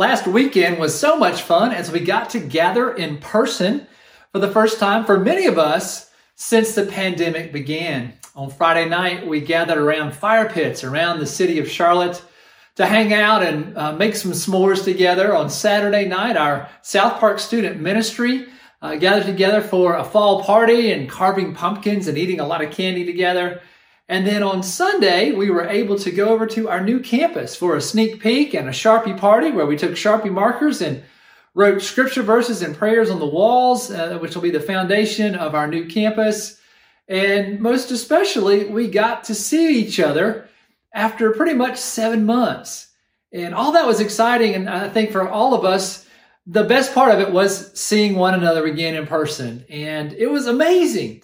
[0.00, 3.86] Last weekend was so much fun as we got to gather in person
[4.32, 8.14] for the first time for many of us since the pandemic began.
[8.34, 12.22] On Friday night, we gathered around fire pits around the city of Charlotte
[12.76, 15.36] to hang out and uh, make some s'mores together.
[15.36, 18.46] On Saturday night, our South Park student ministry
[18.80, 22.72] uh, gathered together for a fall party and carving pumpkins and eating a lot of
[22.72, 23.60] candy together.
[24.10, 27.76] And then on Sunday, we were able to go over to our new campus for
[27.76, 31.04] a sneak peek and a Sharpie party where we took Sharpie markers and
[31.54, 35.54] wrote scripture verses and prayers on the walls, uh, which will be the foundation of
[35.54, 36.60] our new campus.
[37.06, 40.48] And most especially, we got to see each other
[40.92, 42.88] after pretty much seven months.
[43.32, 44.56] And all that was exciting.
[44.56, 46.04] And I think for all of us,
[46.48, 49.64] the best part of it was seeing one another again in person.
[49.70, 51.22] And it was amazing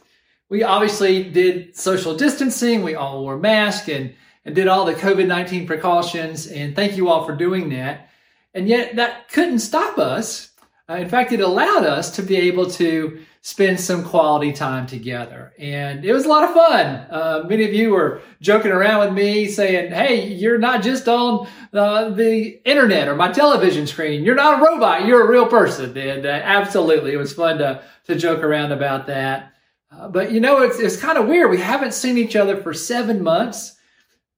[0.49, 2.83] we obviously did social distancing.
[2.83, 4.15] We all wore masks and,
[4.45, 6.47] and did all the COVID 19 precautions.
[6.47, 8.09] And thank you all for doing that.
[8.55, 10.51] And yet that couldn't stop us.
[10.89, 15.53] Uh, in fact, it allowed us to be able to spend some quality time together.
[15.59, 16.87] And it was a lot of fun.
[17.11, 21.49] Uh, many of you were joking around with me saying, Hey, you're not just on
[21.73, 24.25] uh, the internet or my television screen.
[24.25, 25.07] You're not a robot.
[25.07, 25.97] You're a real person.
[25.97, 29.56] And uh, absolutely, it was fun to, to joke around about that.
[29.91, 31.51] Uh, but you know, it's, it's kind of weird.
[31.51, 33.77] We haven't seen each other for seven months,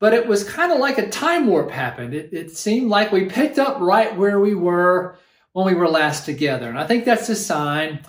[0.01, 2.15] but it was kind of like a time warp happened.
[2.15, 5.19] It, it seemed like we picked up right where we were
[5.53, 6.69] when we were last together.
[6.69, 8.01] And I think that's a sign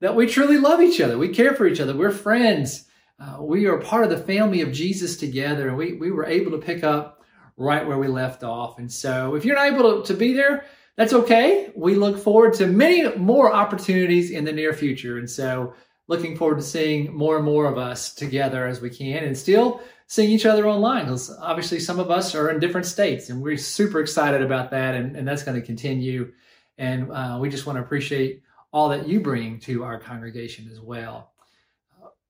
[0.00, 1.16] that we truly love each other.
[1.16, 1.96] We care for each other.
[1.96, 2.84] We're friends.
[3.18, 5.68] Uh, we are part of the family of Jesus together.
[5.68, 7.22] And we, we were able to pick up
[7.56, 8.78] right where we left off.
[8.78, 10.64] And so if you're not able to, to be there,
[10.96, 11.72] that's okay.
[11.74, 15.18] We look forward to many more opportunities in the near future.
[15.18, 15.74] And so
[16.08, 19.80] looking forward to seeing more and more of us together as we can and still
[20.06, 23.58] seeing each other online because obviously some of us are in different states and we're
[23.58, 26.32] super excited about that and, and that's going to continue.
[26.78, 28.42] And uh, we just want to appreciate
[28.72, 31.32] all that you bring to our congregation as well.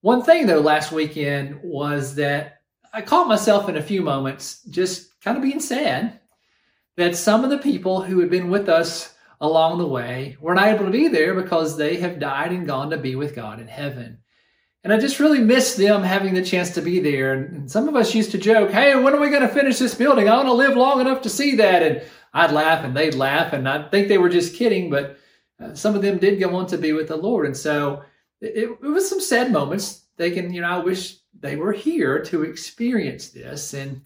[0.01, 2.59] One thing though last weekend was that
[2.93, 6.21] i caught myself in a few moments just kind of being sad
[6.97, 10.69] that some of the people who had been with us along the way were not
[10.69, 13.69] able to be there because they have died and gone to be with God in
[13.69, 14.19] heaven.
[14.85, 17.35] And I just really miss them having the chance to be there.
[17.35, 19.95] And some of us used to joke, hey, when are we going to finish this
[19.95, 20.29] building?
[20.29, 21.83] I want to live long enough to see that.
[21.83, 23.53] And I'd laugh and they'd laugh.
[23.53, 25.19] And I think they were just kidding, but
[25.61, 27.47] uh, some of them did go on to be with the Lord.
[27.47, 28.03] And so
[28.41, 30.05] it, it was some sad moments.
[30.17, 33.75] They can, you know, I wish they were here to experience this.
[33.75, 34.03] And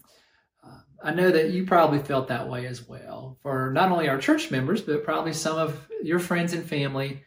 [1.03, 4.49] I know that you probably felt that way as well for not only our church
[4.51, 7.23] members, but probably some of your friends and family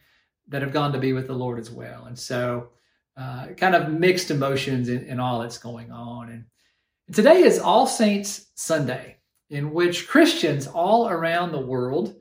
[0.49, 2.07] that have gone to be with the Lord as well.
[2.07, 2.71] And so,
[3.19, 6.31] uh, kind of mixed emotions in, in all that's going on.
[6.31, 9.19] And today is All Saints Sunday,
[9.51, 12.17] in which Christians all around the world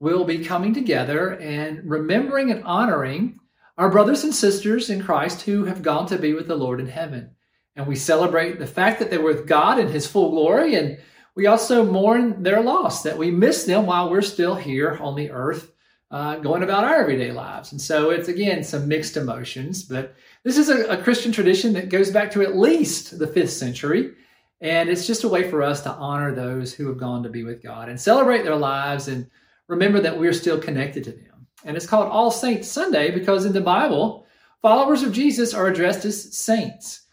[0.00, 3.38] will be coming together and remembering and honoring
[3.78, 6.88] our brothers and sisters in Christ who have gone to be with the Lord in
[6.88, 7.30] heaven
[7.78, 10.74] and we celebrate the fact that they're with God in His full glory.
[10.74, 10.98] And
[11.36, 15.30] we also mourn their loss, that we miss them while we're still here on the
[15.30, 15.70] earth,
[16.10, 17.70] uh, going about our everyday lives.
[17.70, 21.88] And so it's again some mixed emotions, but this is a, a Christian tradition that
[21.88, 24.12] goes back to at least the fifth century.
[24.60, 27.44] And it's just a way for us to honor those who have gone to be
[27.44, 29.30] with God and celebrate their lives and
[29.68, 31.46] remember that we're still connected to them.
[31.64, 34.26] And it's called All Saints Sunday because in the Bible,
[34.62, 37.04] followers of Jesus are addressed as saints.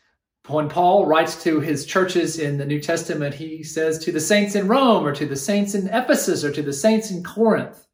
[0.47, 4.53] When Paul writes to his churches in the New Testament, he says to the saints
[4.53, 7.88] in Rome or to the saints in Ephesus or to the saints in Corinth.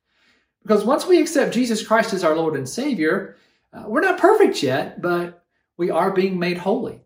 [0.62, 3.38] Because once we accept Jesus Christ as our Lord and Savior,
[3.74, 5.46] uh, we're not perfect yet, but
[5.78, 7.02] we are being made holy.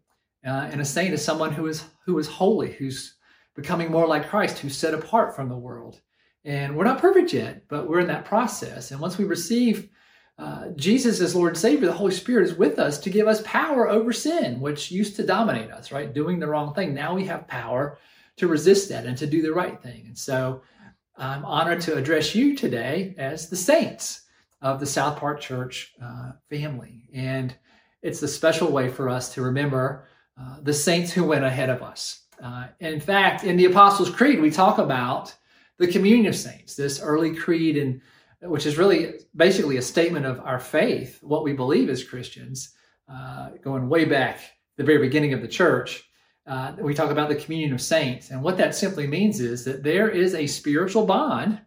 [0.45, 3.15] Uh, and a saint is someone who is who is holy, who's
[3.55, 6.01] becoming more like Christ, who's set apart from the world.
[6.43, 8.91] And we're not perfect yet, but we're in that process.
[8.91, 9.89] And once we receive
[10.37, 13.41] uh, Jesus as Lord and Savior, the Holy Spirit is with us to give us
[13.45, 16.13] power over sin, which used to dominate us, right?
[16.13, 16.93] Doing the wrong thing.
[16.93, 17.97] Now we have power
[18.37, 20.03] to resist that and to do the right thing.
[20.07, 20.61] And so
[21.17, 24.23] I'm honored to address you today as the saints
[24.61, 27.07] of the South Park Church uh, family.
[27.13, 27.55] And
[28.01, 30.07] it's a special way for us to remember
[30.39, 32.23] uh, the saints who went ahead of us.
[32.43, 35.33] Uh, in fact, in the Apostles' Creed, we talk about
[35.77, 38.01] the communion of saints, this early creed and
[38.47, 42.73] which is really basically a statement of our faith, what we believe as Christians,
[43.11, 44.39] uh, going way back
[44.77, 46.03] the very beginning of the church.
[46.47, 48.29] Uh, we talk about the communion of saints.
[48.29, 51.61] And what that simply means is that there is a spiritual bond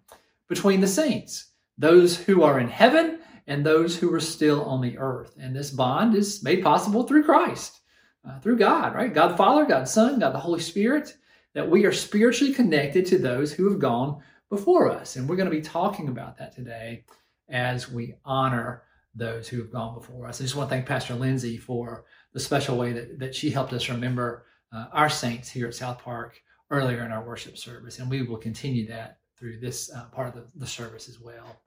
[0.48, 4.98] between the saints, those who are in heaven and those who are still on the
[4.98, 5.36] earth.
[5.40, 7.80] And this bond is made possible through Christ,
[8.28, 9.12] uh, through God, right?
[9.12, 11.16] God the Father, God the Son, God the Holy Spirit,
[11.54, 15.16] that we are spiritually connected to those who have gone before us.
[15.16, 17.04] And we're going to be talking about that today
[17.48, 18.82] as we honor
[19.14, 20.40] those who have gone before us.
[20.40, 23.72] I just want to thank Pastor Lindsay for the special way that, that she helped
[23.72, 26.40] us remember uh, our saints here at South Park
[26.70, 27.98] earlier in our worship service.
[27.98, 31.62] And we will continue that through this uh, part of the, the, service as well.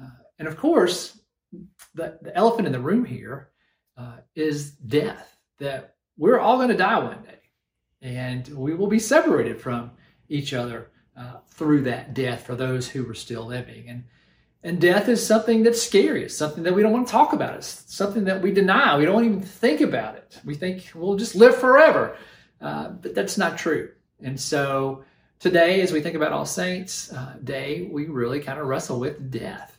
[0.00, 0.08] Uh,
[0.38, 1.20] and of course,
[1.94, 3.50] the, the elephant in the room here
[3.96, 7.38] uh, is death, that we're all going to die one day.
[8.00, 9.90] And we will be separated from
[10.28, 13.88] each other uh, through that death for those who were still living.
[13.88, 14.04] And
[14.64, 16.24] and death is something that's scary.
[16.24, 17.56] It's something that we don't want to talk about.
[17.56, 18.96] It's something that we deny.
[18.96, 20.38] We don't even think about it.
[20.44, 22.16] We think we'll just live forever.
[22.60, 23.90] Uh, but that's not true.
[24.22, 25.04] And so
[25.40, 29.32] today, as we think about All Saints uh, Day, we really kind of wrestle with
[29.32, 29.76] death.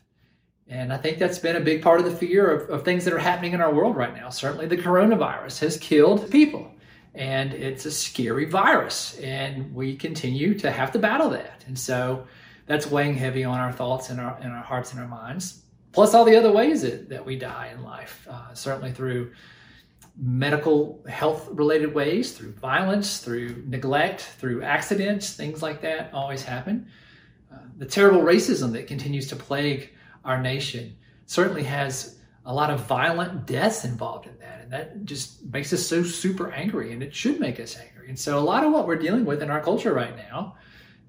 [0.68, 3.14] And I think that's been a big part of the fear of, of things that
[3.14, 4.30] are happening in our world right now.
[4.30, 6.73] Certainly, the coronavirus has killed people,
[7.14, 9.18] and it's a scary virus.
[9.20, 11.64] And we continue to have to battle that.
[11.68, 12.26] And so,
[12.66, 15.62] that's weighing heavy on our thoughts and our, and our hearts and our minds.
[15.92, 19.32] Plus, all the other ways that, that we die in life, uh, certainly through
[20.18, 26.88] medical health related ways, through violence, through neglect, through accidents, things like that always happen.
[27.52, 29.92] Uh, the terrible racism that continues to plague
[30.24, 30.96] our nation
[31.26, 34.62] certainly has a lot of violent deaths involved in that.
[34.62, 38.10] And that just makes us so super angry, and it should make us angry.
[38.10, 40.56] And so, a lot of what we're dealing with in our culture right now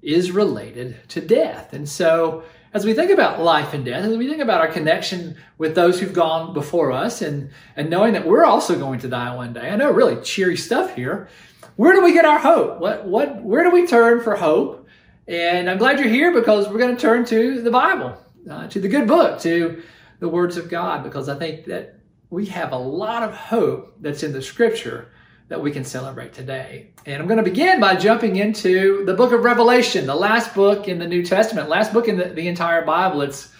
[0.01, 1.73] is related to death.
[1.73, 2.43] And so,
[2.73, 5.99] as we think about life and death, as we think about our connection with those
[5.99, 9.69] who've gone before us and, and knowing that we're also going to die one day,
[9.69, 11.29] I know really cheery stuff here.
[11.77, 12.79] Where do we get our hope?
[12.79, 14.87] What, what, where do we turn for hope?
[15.27, 18.17] And I'm glad you're here because we're going to turn to the Bible,
[18.49, 19.81] uh, to the good book, to
[20.19, 24.23] the words of God, because I think that we have a lot of hope that's
[24.23, 25.11] in the scripture
[25.47, 26.91] that we can celebrate today.
[27.05, 30.87] And I'm going to begin by jumping into the book of Revelation, the last book
[30.87, 33.21] in the New Testament, last book in the, the entire Bible.
[33.21, 33.51] It's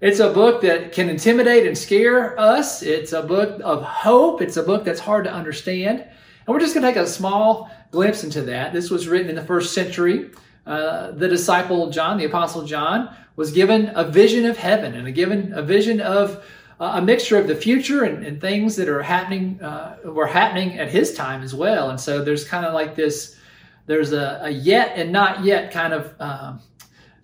[0.00, 2.82] it's a book that can intimidate and scare us.
[2.82, 4.40] It's a book of hope.
[4.40, 6.00] It's a book that's hard to understand.
[6.00, 8.72] And we're just going to take a small glimpse into that.
[8.72, 10.30] This was written in the first century.
[10.66, 15.12] Uh, the disciple John, the apostle John, was given a vision of heaven and a
[15.12, 16.44] given a vision of
[16.80, 20.88] a mixture of the future and, and things that are happening uh, were happening at
[20.88, 21.90] his time as well.
[21.90, 23.36] And so there's kind of like this,
[23.84, 26.60] there's a, a yet and not yet kind of um,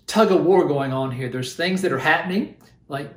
[0.06, 1.30] tug of war going on here.
[1.30, 2.56] There's things that are happening,
[2.88, 3.10] like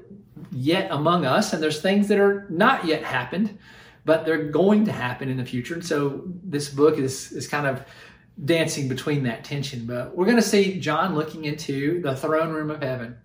[0.52, 3.58] yet among us, and there's things that are not yet happened,
[4.06, 5.74] but they're going to happen in the future.
[5.74, 7.84] And so this book is is kind of
[8.46, 9.86] dancing between that tension.
[9.86, 13.18] But we're going to see John looking into the throne room of heaven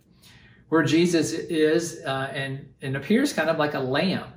[0.69, 4.32] where Jesus is uh, and, and appears kind of like a lamb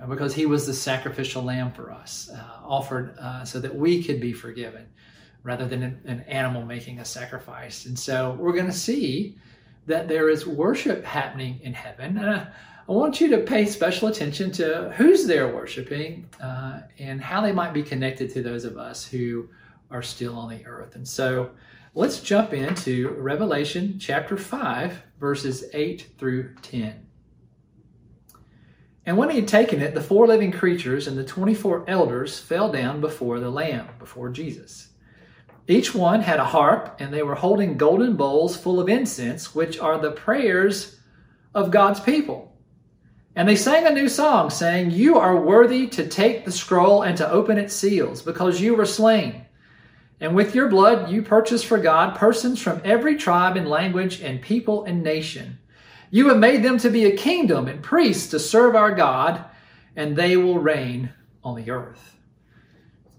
[0.00, 4.02] uh, because he was the sacrificial lamb for us, uh, offered uh, so that we
[4.02, 4.86] could be forgiven
[5.42, 7.86] rather than an, an animal making a sacrifice.
[7.86, 9.38] And so we're going to see
[9.86, 12.18] that there is worship happening in heaven.
[12.18, 12.46] And I,
[12.88, 17.52] I want you to pay special attention to who's there worshiping uh, and how they
[17.52, 19.48] might be connected to those of us who
[19.90, 20.94] are still on the earth.
[20.94, 21.50] And so
[21.94, 27.06] let's jump into Revelation chapter 5, verses 8 through 10.
[29.06, 32.70] And when he had taken it, the four living creatures and the 24 elders fell
[32.70, 34.88] down before the Lamb, before Jesus.
[35.66, 39.78] Each one had a harp, and they were holding golden bowls full of incense, which
[39.78, 40.98] are the prayers
[41.54, 42.56] of God's people.
[43.36, 47.16] And they sang a new song, saying, You are worthy to take the scroll and
[47.18, 49.46] to open its seals, because you were slain
[50.20, 54.42] and with your blood you purchased for God persons from every tribe and language and
[54.42, 55.58] people and nation.
[56.10, 59.44] You have made them to be a kingdom and priests to serve our God,
[59.96, 61.12] and they will reign
[61.42, 62.16] on the earth.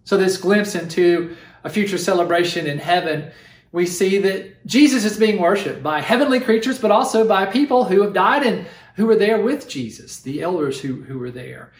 [0.03, 3.31] So, this glimpse into a future celebration in heaven,
[3.72, 8.01] we see that Jesus is being worshiped by heavenly creatures, but also by people who
[8.01, 11.72] have died and who were there with Jesus, the elders who, who were there.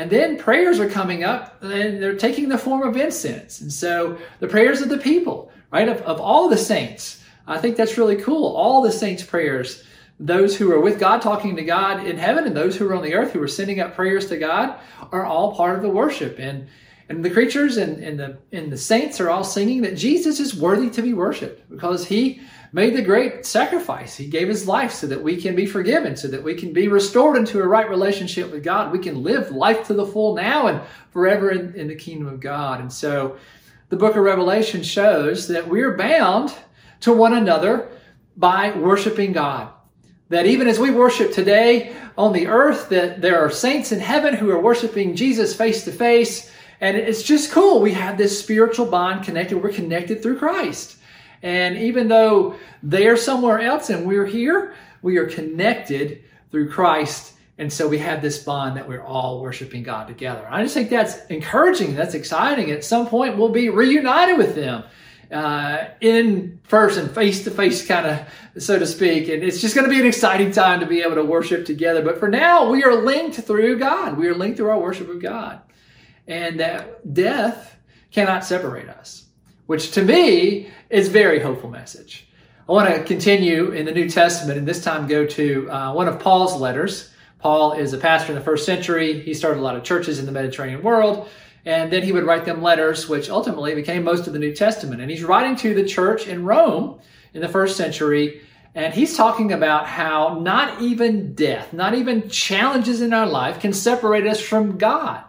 [0.00, 3.60] And then prayers are coming up and they're taking the form of incense.
[3.60, 7.22] And so the prayers of the people, right, of, of all the saints.
[7.46, 8.56] I think that's really cool.
[8.56, 9.84] All the saints' prayers,
[10.18, 13.02] those who are with God, talking to God in heaven, and those who are on
[13.02, 14.80] the earth who are sending up prayers to God,
[15.12, 16.38] are all part of the worship.
[16.38, 16.68] And
[17.10, 20.56] and the creatures and, and the and the saints are all singing that Jesus is
[20.56, 22.40] worthy to be worshipped because he
[22.72, 24.16] made the great sacrifice.
[24.16, 26.88] He gave his life so that we can be forgiven, so that we can be
[26.88, 28.92] restored into a right relationship with God.
[28.92, 32.40] We can live life to the full now and forever in, in the kingdom of
[32.40, 32.80] God.
[32.80, 33.36] And so
[33.88, 36.54] the book of Revelation shows that we're bound
[37.00, 37.88] to one another
[38.36, 39.72] by worshiping God.
[40.28, 44.34] That even as we worship today on the earth, that there are saints in heaven
[44.34, 46.52] who are worshiping Jesus face to face.
[46.80, 47.80] And it's just cool.
[47.80, 49.60] We have this spiritual bond connected.
[49.60, 50.98] We're connected through Christ.
[51.42, 57.34] And even though they are somewhere else and we're here, we are connected through Christ.
[57.58, 60.46] And so we have this bond that we're all worshiping God together.
[60.50, 61.94] I just think that's encouraging.
[61.94, 62.70] That's exciting.
[62.70, 64.84] At some point, we'll be reunited with them
[65.30, 69.28] uh, in person, face to face, kind of, so to speak.
[69.28, 72.02] And it's just going to be an exciting time to be able to worship together.
[72.02, 74.16] But for now, we are linked through God.
[74.16, 75.60] We are linked through our worship of God.
[76.26, 77.76] And that death
[78.10, 79.26] cannot separate us,
[79.66, 82.26] which to me is very hopeful message.
[82.68, 86.08] I want to continue in the New Testament and this time go to uh, one
[86.08, 87.10] of Paul's letters.
[87.38, 89.22] Paul is a pastor in the first century.
[89.22, 91.28] He started a lot of churches in the Mediterranean world.
[91.64, 95.00] And then he would write them letters, which ultimately became most of the New Testament.
[95.00, 97.00] And he's writing to the church in Rome
[97.34, 98.42] in the first century.
[98.74, 103.72] And he's talking about how not even death, not even challenges in our life can
[103.72, 105.22] separate us from God.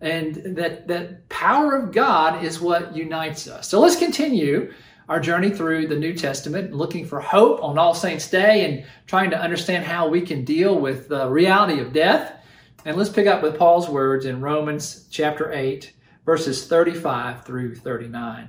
[0.00, 3.68] And that, that power of God is what unites us.
[3.68, 4.72] So let's continue
[5.10, 9.28] our journey through the New Testament, looking for hope on All Saints' Day and trying
[9.30, 12.40] to understand how we can deal with the reality of death
[12.84, 15.92] and let's pick up with Paul's words in Romans chapter 8,
[16.24, 18.48] verses 35 through 39.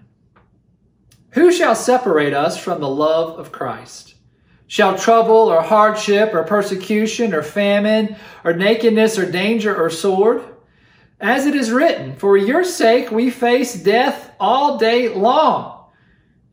[1.31, 4.15] Who shall separate us from the love of Christ?
[4.67, 8.15] Shall trouble or hardship or persecution or famine
[8.45, 10.43] or nakedness or danger or sword?
[11.19, 15.80] As it is written, For your sake we face death all day long.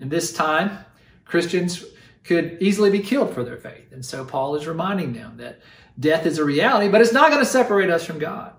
[0.01, 0.85] In this time,
[1.25, 1.85] Christians
[2.25, 3.93] could easily be killed for their faith.
[3.93, 5.61] And so Paul is reminding them that
[5.99, 8.53] Death is a reality, but it's not going to separate us from God.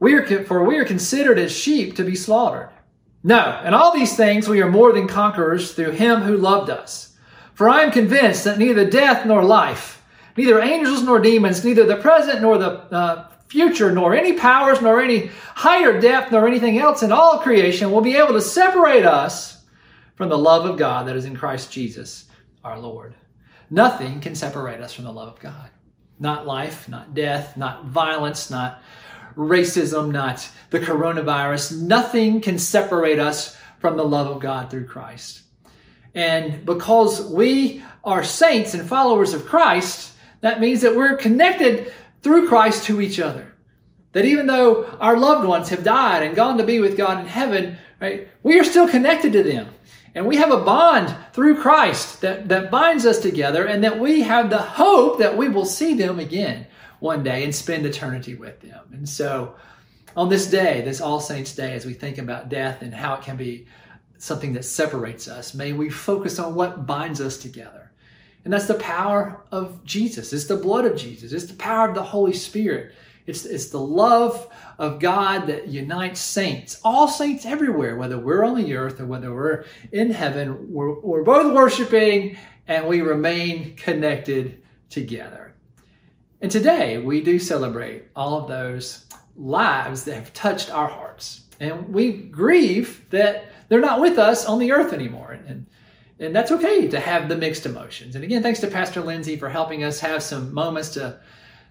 [0.00, 2.70] We are, for we are considered as sheep to be slaughtered.
[3.22, 7.16] No, in all these things we are more than conquerors through him who loved us.
[7.54, 10.02] For I am convinced that neither death nor life,
[10.36, 15.00] neither angels nor demons, neither the present nor the uh, future, nor any powers, nor
[15.00, 19.55] any higher depth, nor anything else in all creation will be able to separate us
[20.16, 22.24] from the love of God that is in Christ Jesus
[22.64, 23.14] our Lord.
[23.70, 25.70] Nothing can separate us from the love of God.
[26.18, 28.82] Not life, not death, not violence, not
[29.36, 31.80] racism, not the coronavirus.
[31.82, 35.42] Nothing can separate us from the love of God through Christ.
[36.14, 41.92] And because we are saints and followers of Christ, that means that we're connected
[42.22, 43.52] through Christ to each other.
[44.12, 47.26] That even though our loved ones have died and gone to be with God in
[47.26, 49.68] heaven, right, we are still connected to them.
[50.16, 54.22] And we have a bond through Christ that, that binds us together, and that we
[54.22, 56.66] have the hope that we will see them again
[57.00, 58.80] one day and spend eternity with them.
[58.92, 59.56] And so,
[60.16, 63.22] on this day, this All Saints' Day, as we think about death and how it
[63.24, 63.66] can be
[64.16, 67.92] something that separates us, may we focus on what binds us together.
[68.42, 70.32] And that's the power of Jesus.
[70.32, 71.32] It's the blood of Jesus.
[71.32, 72.94] It's the power of the Holy Spirit
[73.26, 78.56] it's, it's the love of God that unites saints, all saints everywhere, whether we're on
[78.56, 80.72] the earth or whether we're in heaven.
[80.72, 85.54] We're, we're both worshiping and we remain connected together.
[86.40, 89.06] And today we do celebrate all of those
[89.36, 91.42] lives that have touched our hearts.
[91.58, 95.38] And we grieve that they're not with us on the earth anymore.
[95.46, 95.66] And,
[96.20, 98.14] and that's okay to have the mixed emotions.
[98.14, 101.18] And again, thanks to Pastor Lindsay for helping us have some moments to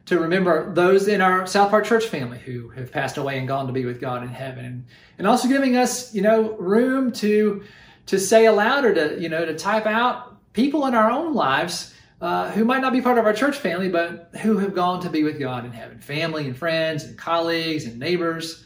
[0.05, 3.67] to remember those in our South Park Church family who have passed away and gone
[3.67, 4.85] to be with God in heaven, and,
[5.17, 7.63] and also giving us, you know, room to
[8.05, 11.93] to say aloud or to, you know, to type out people in our own lives
[12.21, 15.09] uh, who might not be part of our church family, but who have gone to
[15.09, 18.63] be with God in heaven, family and friends and colleagues and neighbors.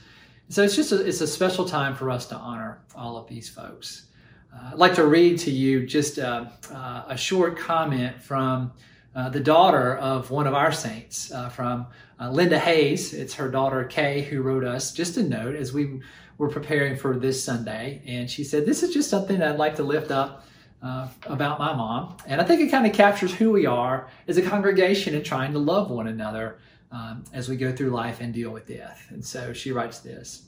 [0.50, 3.48] So it's just a, it's a special time for us to honor all of these
[3.48, 4.08] folks.
[4.53, 8.74] Uh, I'd like to read to you just a, uh, a short comment from
[9.15, 11.87] uh, the daughter of one of our saints, uh, from
[12.19, 13.13] uh, Linda Hayes.
[13.13, 16.01] It's her daughter Kay who wrote us just a note as we
[16.37, 18.01] were preparing for this Sunday.
[18.05, 20.45] And she said, This is just something I'd like to lift up
[20.81, 22.17] uh, about my mom.
[22.25, 25.53] And I think it kind of captures who we are as a congregation and trying
[25.53, 26.59] to love one another
[26.91, 29.07] um, as we go through life and deal with death.
[29.09, 30.43] And so she writes this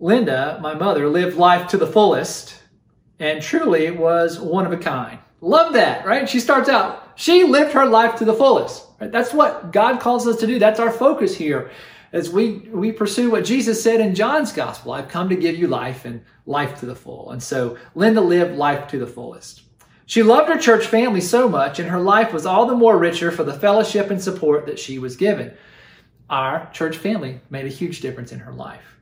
[0.00, 2.62] Linda, my mother, lived life to the fullest
[3.18, 5.18] and truly was one of a kind.
[5.40, 6.28] Love that, right?
[6.28, 8.86] She starts out, she lived her life to the fullest.
[9.00, 9.10] Right?
[9.10, 10.58] That's what God calls us to do.
[10.58, 11.70] That's our focus here
[12.12, 14.92] as we, we pursue what Jesus said in John's gospel.
[14.92, 17.30] I've come to give you life and life to the full.
[17.30, 19.62] And so Linda lived life to the fullest.
[20.06, 23.32] She loved her church family so much, and her life was all the more richer
[23.32, 25.52] for the fellowship and support that she was given.
[26.30, 29.00] Our church family made a huge difference in her life.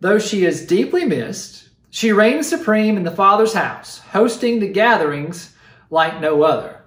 [0.00, 5.54] Though she is deeply missed, she reigns supreme in the Father's house, hosting the gatherings
[5.90, 6.79] like no other.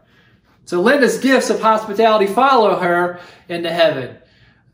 [0.65, 4.17] So Linda's gifts of hospitality follow her into heaven.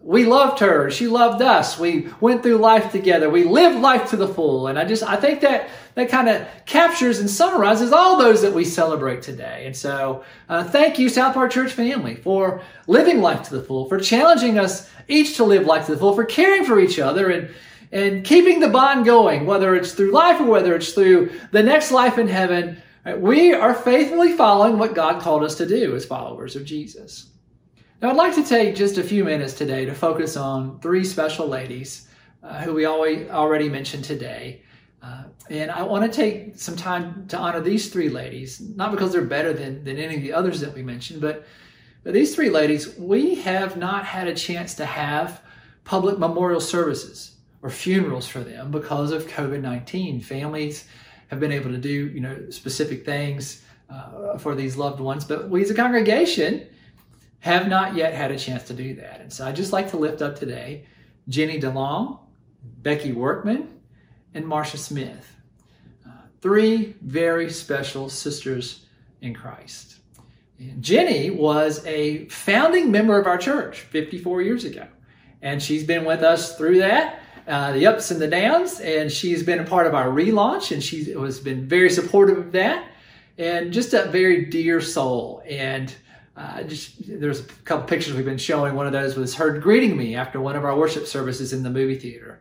[0.01, 0.89] we loved her.
[0.89, 1.77] She loved us.
[1.77, 3.29] We went through life together.
[3.29, 4.67] We lived life to the full.
[4.67, 8.53] And I just, I think that that kind of captures and summarizes all those that
[8.53, 9.65] we celebrate today.
[9.65, 13.89] And so, uh, thank you, South Park Church family, for living life to the full,
[13.89, 17.29] for challenging us each to live life to the full, for caring for each other
[17.29, 17.49] and
[17.91, 21.91] and keeping the bond going, whether it's through life or whether it's through the next
[21.91, 22.79] life in heaven.
[23.05, 27.29] We are faithfully following what God called us to do as followers of Jesus.
[28.01, 31.47] Now, I'd like to take just a few minutes today to focus on three special
[31.47, 32.07] ladies
[32.43, 34.63] uh, who we always, already mentioned today.
[35.01, 39.13] Uh, and I want to take some time to honor these three ladies, not because
[39.13, 41.45] they're better than, than any of the others that we mentioned, but,
[42.03, 45.41] but these three ladies, we have not had a chance to have
[45.85, 50.21] public memorial services or funerals for them because of COVID 19.
[50.21, 50.85] Families
[51.29, 55.49] have been able to do you know specific things uh, for these loved ones, but
[55.49, 56.67] we as a congregation,
[57.39, 59.21] have not yet had a chance to do that.
[59.21, 60.85] And so I'd just like to lift up today
[61.27, 62.19] Jenny DeLong,
[62.61, 63.79] Becky Workman,
[64.33, 65.35] and Marcia Smith.
[66.05, 68.85] Uh, three very special sisters
[69.21, 69.99] in Christ.
[70.59, 74.87] And Jenny was a founding member of our church 54 years ago.
[75.41, 77.18] And she's been with us through that,
[77.49, 78.79] uh, the ups and the downs.
[78.79, 82.51] And she's been a part of our relaunch, and she has been very supportive of
[82.53, 82.87] that.
[83.37, 85.43] And just a very dear soul.
[85.47, 85.93] And
[86.39, 88.73] uh, just there's a couple pictures we've been showing.
[88.73, 91.69] One of those was her greeting me after one of our worship services in the
[91.69, 92.39] movie theater,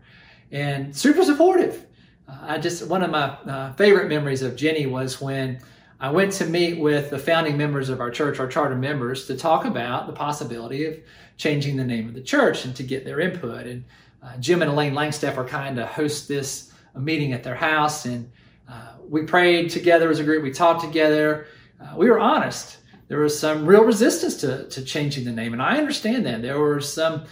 [0.52, 1.84] and super supportive.
[2.28, 5.60] Uh, I just one of my uh, favorite memories of Jenny was when
[5.98, 9.36] I went to meet with the founding members of our church, our charter members, to
[9.36, 10.96] talk about the possibility of
[11.36, 13.66] changing the name of the church and to get their input.
[13.66, 13.84] And
[14.22, 18.30] uh, Jim and Elaine Langstaff are kind to host this meeting at their house, and
[18.68, 20.42] uh, we prayed together as a group.
[20.42, 21.46] We talked together.
[21.80, 25.54] Uh, we were honest there was some real resistance to, to changing the name.
[25.54, 26.42] And I understand that.
[26.42, 27.24] There was some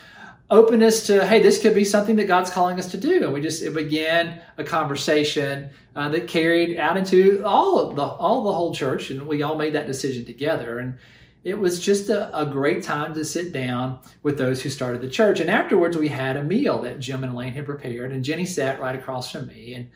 [0.48, 3.24] openness to, hey, this could be something that God's calling us to do.
[3.24, 8.02] And we just, it began a conversation uh, that carried out into all of the,
[8.02, 9.10] all the whole church.
[9.10, 10.78] And we all made that decision together.
[10.78, 10.98] And
[11.46, 15.08] it was just a, a, great time to sit down with those who started the
[15.08, 15.38] church.
[15.38, 18.10] And afterwards, we had a meal that Jim and Elaine had prepared.
[18.10, 19.74] And Jenny sat right across from me.
[19.74, 19.90] And,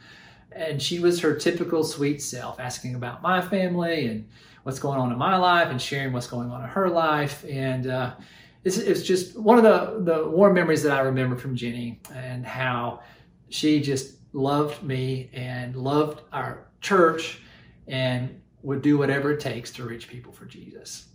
[0.52, 4.28] and she was her typical sweet self, asking about my family and
[4.62, 7.44] what's going on in my life and sharing what's going on in her life.
[7.50, 8.14] And uh,
[8.62, 12.46] it's, it's just one of the, the warm memories that I remember from Jenny and
[12.46, 13.00] how
[13.48, 17.40] she just loved me and loved our church
[17.88, 21.09] and would do whatever it takes to reach people for Jesus.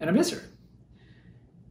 [0.00, 0.42] And I miss her.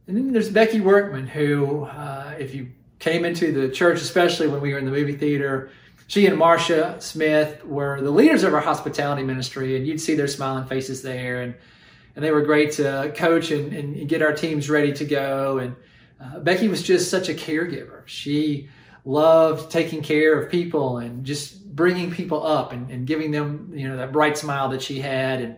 [0.06, 4.60] And then there's Becky Workman, who, uh, if you came into the church, especially when
[4.60, 5.70] we were in the movie theater,
[6.06, 10.26] she and Marcia Smith were the leaders of our hospitality ministry, and you'd see their
[10.26, 11.54] smiling faces there, and
[12.16, 15.58] and they were great to coach and, and get our teams ready to go.
[15.58, 15.76] And
[16.20, 18.02] uh, Becky was just such a caregiver.
[18.06, 18.68] She
[19.04, 23.86] loved taking care of people and just bringing people up and, and giving them you
[23.86, 25.56] know that bright smile that she had and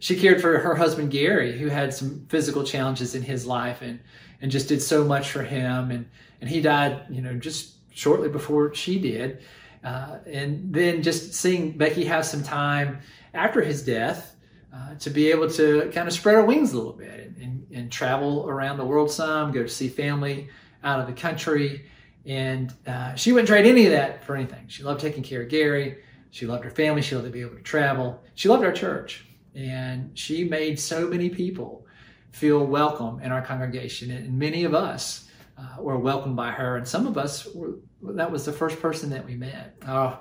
[0.00, 4.00] she cared for her husband Gary, who had some physical challenges in his life, and
[4.40, 5.90] and just did so much for him.
[5.90, 6.08] And
[6.40, 9.42] and he died, you know, just shortly before she did.
[9.84, 13.00] Uh, and then just seeing Becky have some time
[13.32, 14.36] after his death
[14.74, 17.66] uh, to be able to kind of spread our wings a little bit and, and,
[17.72, 20.48] and, travel around the world some, go to see family
[20.84, 21.86] out of the country.
[22.26, 24.66] And uh, she wouldn't trade any of that for anything.
[24.68, 25.96] She loved taking care of Gary.
[26.30, 27.00] She loved her family.
[27.00, 28.22] She loved to be able to travel.
[28.34, 29.24] She loved our church.
[29.54, 31.86] And she made so many people
[32.32, 34.10] feel welcome in our congregation.
[34.10, 36.76] And many of us uh, were welcomed by her.
[36.76, 39.76] And some of us were that was the first person that we met.
[39.86, 40.18] Oh,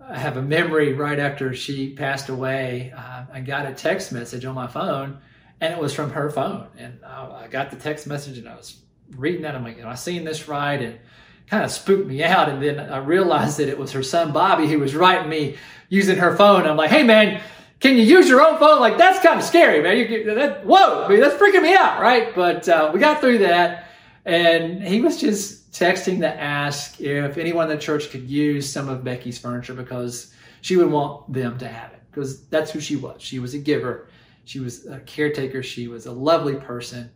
[0.00, 2.92] I have a memory right after she passed away.
[2.96, 5.18] Uh, I got a text message on my phone,
[5.60, 6.68] and it was from her phone.
[6.78, 9.56] And I, I got the text message, and I was reading that.
[9.56, 11.00] I'm like, I seen this right, and
[11.48, 12.48] kind of spooked me out.
[12.48, 15.56] And then I realized that it was her son Bobby who was writing me
[15.88, 16.66] using her phone.
[16.66, 17.40] I'm like, hey man,
[17.80, 18.80] can you use your own phone?
[18.80, 19.96] Like that's kind of scary, man.
[19.96, 22.34] You, that, whoa, I mean, that's freaking me out, right?
[22.34, 23.88] But uh, we got through that,
[24.24, 28.88] and he was just texting to ask if anyone in the church could use some
[28.88, 32.96] of Becky's furniture because she would want them to have it because that's who she
[32.96, 33.22] was.
[33.22, 34.08] She was a giver,
[34.44, 37.10] she was a caretaker, she was a lovely person,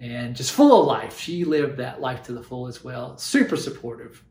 [0.00, 1.20] and just full of life.
[1.20, 3.16] She lived that life to the full as well.
[3.18, 4.24] Super supportive,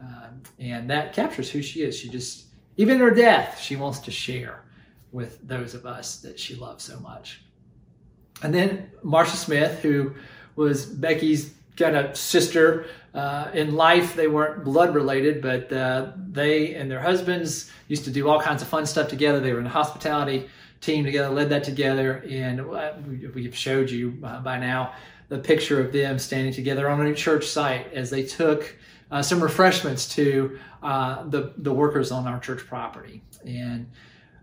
[0.00, 1.96] um, and that captures who she is.
[1.96, 2.46] She just,
[2.76, 4.64] even her death, she wants to share
[5.12, 7.42] with those of us that she loves so much.
[8.42, 10.14] And then Marcia Smith, who
[10.54, 14.14] was Becky's kind of sister uh, in life.
[14.14, 18.60] They weren't blood related, but uh, they and their husbands used to do all kinds
[18.60, 19.40] of fun stuff together.
[19.40, 20.48] They were in a hospitality
[20.80, 22.92] team together, led that together, and uh,
[23.34, 24.92] we, have showed you uh, by now
[25.28, 28.76] the picture of them standing together on a church site as they took
[29.10, 33.22] uh, some refreshments to uh, the the workers on our church property.
[33.44, 33.90] And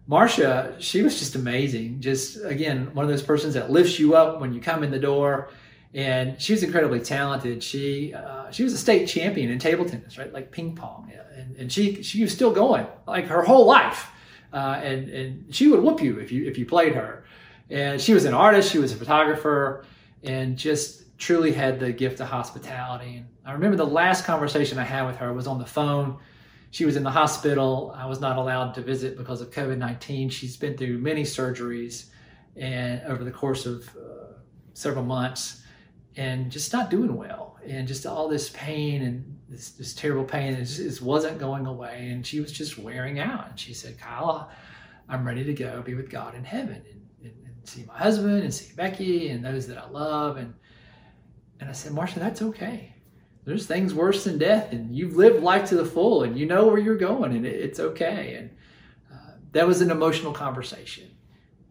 [0.07, 1.99] Marcia, she was just amazing.
[1.99, 4.99] Just again, one of those persons that lifts you up when you come in the
[4.99, 5.49] door.
[5.93, 7.63] And she was incredibly talented.
[7.63, 10.31] She uh, she was a state champion in table tennis, right?
[10.31, 14.09] Like ping pong, and, and she she was still going like her whole life.
[14.51, 17.23] Uh, and and she would whoop you if you if you played her.
[17.69, 19.85] And she was an artist, she was a photographer,
[20.21, 23.17] and just truly had the gift of hospitality.
[23.17, 26.17] And I remember the last conversation I had with her was on the phone.
[26.75, 27.95] She was in the hospital.
[27.95, 30.27] I was not allowed to visit because of COVID 19.
[30.27, 32.07] She's been through many surgeries
[32.57, 34.33] and over the course of uh,
[34.73, 35.63] several months
[36.17, 37.57] and just not doing well.
[37.65, 41.65] And just all this pain and this, this terrible pain it just, it wasn't going
[41.65, 42.09] away.
[42.09, 43.51] And she was just wearing out.
[43.51, 44.51] And she said, Kyle,
[45.07, 48.43] I'm ready to go be with God in heaven and, and, and see my husband
[48.43, 50.35] and see Becky and those that I love.
[50.35, 50.53] And,
[51.61, 52.94] and I said, Marcia, that's okay
[53.45, 56.65] there's things worse than death and you've lived life to the full and you know
[56.67, 58.49] where you're going and it's okay and
[59.13, 61.09] uh, that was an emotional conversation.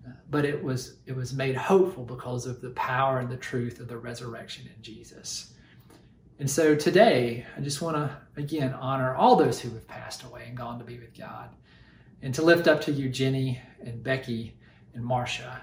[0.06, 3.80] Uh, but it was it was made hopeful because of the power and the truth
[3.80, 5.52] of the resurrection in jesus.
[6.38, 10.44] And so today i just want to again honor all those who have passed away
[10.46, 11.50] and gone to be with god.
[12.22, 14.56] And to lift up to you jenny and becky
[14.94, 15.60] and marcia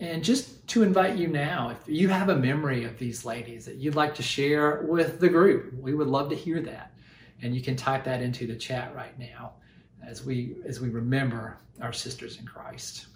[0.00, 3.76] and just to invite you now, if you have a memory of these ladies that
[3.76, 6.92] you'd like to share with the group, we would love to hear that.
[7.42, 9.52] And you can type that into the chat right now
[10.06, 13.06] as we as we remember our sisters in Christ.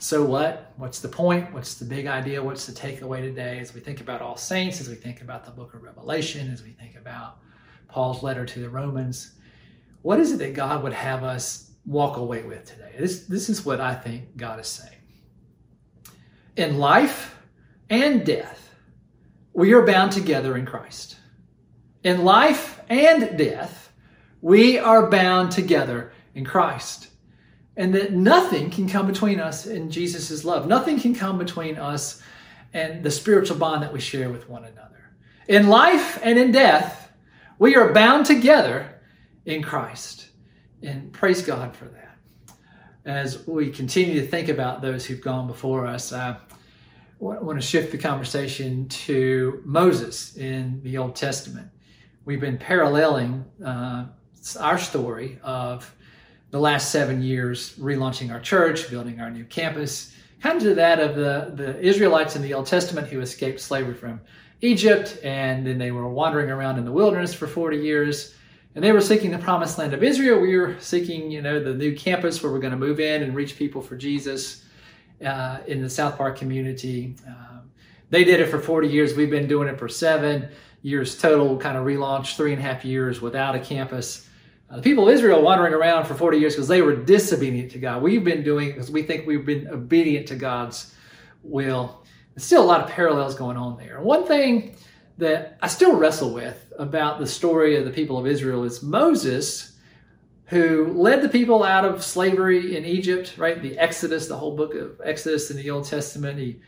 [0.00, 0.72] So what?
[0.76, 1.52] What's the point?
[1.52, 2.42] What's the big idea?
[2.42, 5.52] What's the takeaway today as we think about all saints, as we think about the
[5.52, 7.38] book of Revelation, as we think about
[7.86, 9.32] Paul's letter to the Romans?
[10.02, 12.92] What is it that God would have us walk away with today?
[12.98, 14.93] This this is what I think God is saying
[16.56, 17.36] in life
[17.90, 18.74] and death,
[19.52, 21.16] we are bound together in Christ.
[22.02, 23.92] In life and death,
[24.40, 27.08] we are bound together in Christ.
[27.76, 30.68] And that nothing can come between us and Jesus' love.
[30.68, 32.22] Nothing can come between us
[32.72, 35.10] and the spiritual bond that we share with one another.
[35.48, 37.12] In life and in death,
[37.58, 39.00] we are bound together
[39.44, 40.28] in Christ.
[40.82, 42.03] And praise God for that
[43.04, 46.36] as we continue to think about those who've gone before us, uh,
[47.20, 51.68] I want to shift the conversation to Moses in the Old Testament.
[52.24, 54.06] We've been paralleling uh,
[54.58, 55.94] our story of
[56.50, 61.00] the last seven years relaunching our church, building our new campus, kind of to that
[61.00, 64.20] of the, the Israelites in the Old Testament who escaped slavery from
[64.60, 68.34] Egypt, and then they were wandering around in the wilderness for 40 years
[68.74, 70.40] and they were seeking the promised land of Israel.
[70.40, 73.34] We were seeking, you know, the new campus where we're going to move in and
[73.34, 74.64] reach people for Jesus
[75.24, 77.14] uh, in the South Park community.
[77.26, 77.70] Um,
[78.10, 79.14] they did it for 40 years.
[79.14, 80.48] We've been doing it for seven
[80.82, 84.28] years total, kind of relaunched three and a half years without a campus.
[84.68, 87.78] Uh, the people of Israel wandering around for 40 years because they were disobedient to
[87.78, 88.02] God.
[88.02, 90.94] We've been doing because we think we've been obedient to God's
[91.42, 92.04] will.
[92.34, 94.00] There's still a lot of parallels going on there.
[94.00, 94.74] One thing
[95.18, 99.72] that I still wrestle with about the story of the people of Israel is Moses,
[100.46, 103.60] who led the people out of slavery in Egypt, right?
[103.62, 106.38] The Exodus, the whole book of Exodus in the Old Testament.
[106.38, 106.60] He,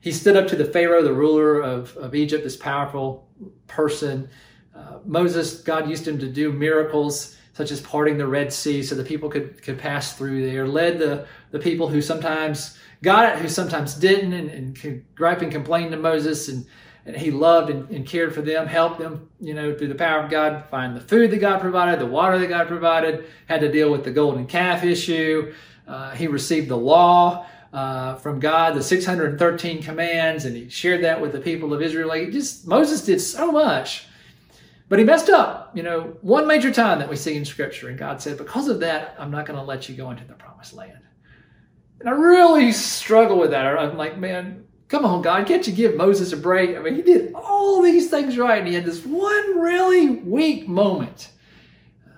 [0.00, 3.28] he stood up to the Pharaoh, the ruler of, of Egypt, this powerful
[3.66, 4.28] person.
[4.74, 8.94] Uh, Moses, God used him to do miracles such as parting the Red Sea so
[8.94, 13.42] the people could, could pass through there, led the, the people who sometimes got it,
[13.42, 16.48] who sometimes didn't, and, and could gripe and complain to Moses.
[16.48, 16.66] And and
[17.16, 20.30] he loved and, and, cared for them, helped them, you know, through the power of
[20.30, 23.90] God, find the food that God provided, the water that God provided, had to deal
[23.90, 25.54] with the golden calf issue.
[25.86, 31.20] Uh, he received the law uh, from God, the 613 commands, and he shared that
[31.20, 32.10] with the people of Israel.
[32.30, 34.06] Just Moses did so much,
[34.88, 37.88] but he messed up, you know, one major time that we see in Scripture.
[37.88, 40.34] And God said, because of that, I'm not going to let you go into the
[40.34, 41.00] promised land.
[42.00, 43.66] And I really struggle with that.
[43.66, 46.74] I'm like, man, Come on, God, can't you give Moses a break?
[46.74, 50.66] I mean, he did all these things right, and he had this one really weak
[50.66, 51.30] moment.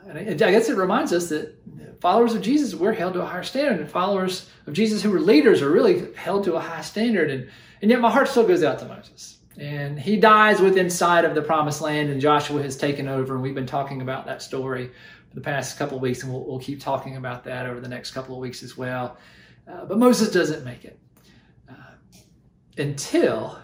[0.07, 1.57] And I guess it reminds us that
[2.01, 5.21] followers of Jesus, we're held to a higher standard, and followers of Jesus who were
[5.21, 7.31] leaders are really held to a high standard.
[7.31, 7.51] And,
[7.83, 9.39] and yet my heart still goes out to Moses.
[9.59, 13.43] And he dies within sight of the promised land, and Joshua has taken over, and
[13.43, 14.93] we've been talking about that story
[15.29, 17.89] for the past couple of weeks, and we'll, we'll keep talking about that over the
[17.89, 19.17] next couple of weeks as well.
[19.69, 20.99] Uh, but Moses doesn't make it
[22.81, 23.59] until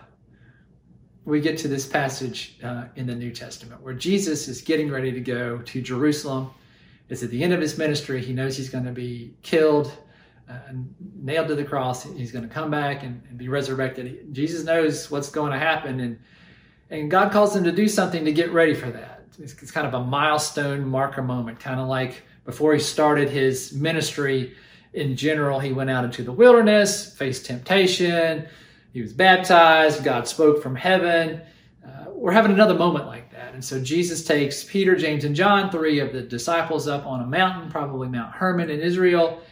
[1.24, 5.10] we get to this passage uh, in the New Testament where Jesus is getting ready
[5.10, 6.50] to go to Jerusalem.
[7.08, 8.22] It's at the end of his ministry.
[8.22, 9.92] He knows he's going to be killed
[10.48, 10.58] uh,
[11.16, 12.04] nailed to the cross.
[12.04, 14.32] He's going to come back and, and be resurrected.
[14.32, 16.18] Jesus knows what's going to happen, and
[16.88, 19.24] and God calls him to do something to get ready for that.
[19.40, 23.72] It's, it's kind of a milestone marker moment, kind of like before he started his
[23.72, 24.54] ministry.
[24.92, 28.46] In general, he went out into the wilderness, faced temptation.
[28.96, 30.02] He was baptized.
[30.02, 31.42] God spoke from heaven.
[31.86, 33.54] Uh, we're having another moment like that.
[33.54, 37.26] And so Jesus takes Peter, James, and John, three of the disciples, up on a
[37.26, 39.42] mountain, probably Mount Hermon in Israel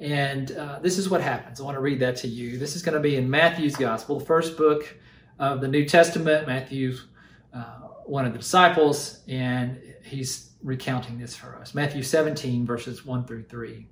[0.00, 1.60] and uh, this is what happens.
[1.60, 2.58] I want to read that to you.
[2.58, 4.96] This is going to be in Matthew's Gospel, the first book
[5.38, 6.46] of the New Testament.
[6.46, 7.06] Matthew's
[7.52, 11.74] uh, one of the disciples, and he's recounting this for us.
[11.74, 13.86] Matthew 17, verses 1 through 3.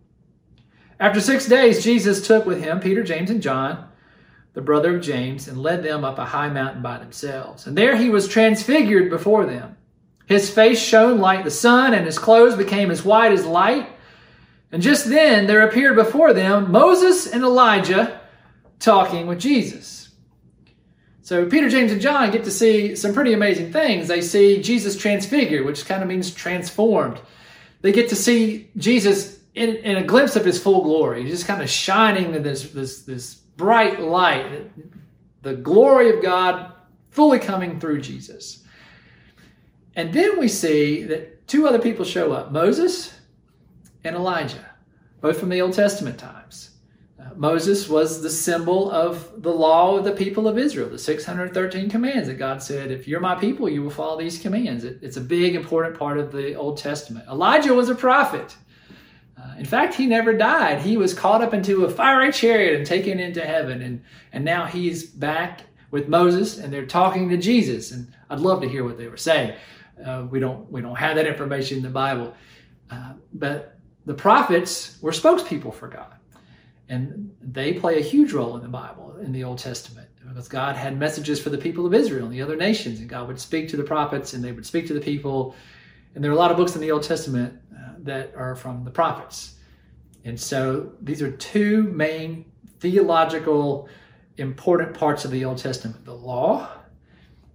[0.98, 3.88] After six days, Jesus took with him Peter, James, and John,
[4.54, 7.66] the brother of James, and led them up a high mountain by themselves.
[7.66, 9.76] And there he was transfigured before them.
[10.26, 13.88] His face shone like the sun, and his clothes became as white as light.
[14.70, 18.20] And just then there appeared before them Moses and Elijah
[18.78, 20.10] talking with Jesus.
[21.22, 24.08] So Peter, James, and John get to see some pretty amazing things.
[24.08, 27.20] They see Jesus transfigured, which kind of means transformed.
[27.82, 31.62] They get to see Jesus in, in a glimpse of his full glory, just kind
[31.62, 34.70] of shining in this, this, this bright light,
[35.42, 36.72] the glory of God
[37.10, 38.64] fully coming through Jesus.
[39.96, 43.12] And then we see that two other people show up Moses
[44.04, 44.70] and Elijah,
[45.20, 46.70] both from the Old Testament times.
[47.20, 51.90] Uh, Moses was the symbol of the law of the people of Israel, the 613
[51.90, 54.84] commands that God said, if you're my people, you will follow these commands.
[54.84, 57.26] It, it's a big, important part of the Old Testament.
[57.28, 58.56] Elijah was a prophet.
[59.56, 60.80] In fact, he never died.
[60.80, 63.82] He was caught up into a fiery chariot and taken into heaven.
[63.82, 67.92] And, and now he's back with Moses and they're talking to Jesus.
[67.92, 69.54] And I'd love to hear what they were saying.
[70.04, 72.34] Uh, we don't we don't have that information in the Bible,
[72.90, 76.14] uh, but the prophets were spokespeople for God.
[76.88, 80.76] And they play a huge role in the Bible, in the Old Testament, because God
[80.76, 83.68] had messages for the people of Israel and the other nations, and God would speak
[83.70, 85.54] to the prophets and they would speak to the people.
[86.14, 87.58] And there are a lot of books in the Old Testament
[88.04, 89.54] that are from the prophets.
[90.24, 92.44] And so these are two main
[92.80, 93.88] theological
[94.36, 96.70] important parts of the Old Testament the law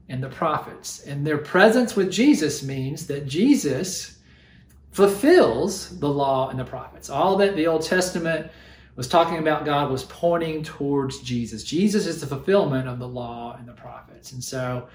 [0.10, 1.04] and the prophets.
[1.04, 4.20] And their presence with Jesus means that Jesus
[4.92, 7.10] fulfills the law and the prophets.
[7.10, 8.52] All that the Old Testament
[8.96, 11.64] was talking about God was pointing towards Jesus.
[11.64, 14.34] Jesus is the fulfillment of the law and the prophets.
[14.34, 14.88] And so